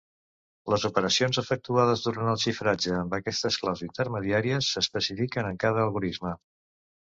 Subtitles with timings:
[0.73, 6.37] Les operacions efectuades durant el xifratge amb aquestes claus intermediàries s'especifiquen a cada algorisme.